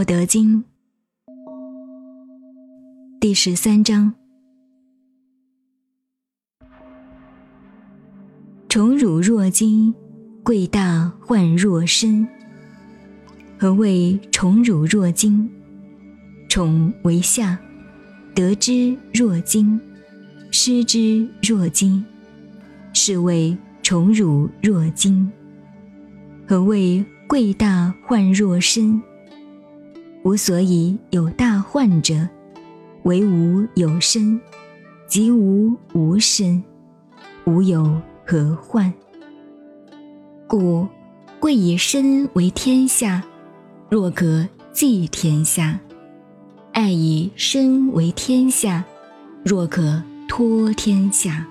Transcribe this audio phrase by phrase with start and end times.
[0.00, 0.64] 道德经》
[3.20, 4.14] 第十三章：
[8.66, 9.94] 宠辱若惊，
[10.42, 12.26] 贵大患若身。
[13.58, 15.50] 何谓宠辱若惊？
[16.48, 17.58] 宠为下，
[18.34, 19.78] 得之若惊，
[20.50, 22.02] 失之若惊，
[22.94, 25.30] 是谓宠辱若惊。
[26.48, 29.02] 何谓贵大患若身？
[30.22, 32.28] 吾所以有大患者，
[33.04, 34.38] 为吾有身；
[35.06, 36.62] 即吾无身，
[37.46, 38.92] 吾有何患？
[40.46, 40.86] 故
[41.38, 43.24] 贵以身为天下，
[43.88, 45.78] 若可寄天下；
[46.72, 48.84] 爱以身为天下，
[49.42, 51.46] 若可托天下。